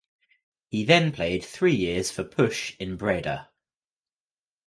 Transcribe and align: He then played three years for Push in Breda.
He 0.65 0.83
then 0.83 1.11
played 1.11 1.43
three 1.43 1.75
years 1.75 2.09
for 2.09 2.23
Push 2.23 2.75
in 2.79 2.95
Breda. 2.95 3.49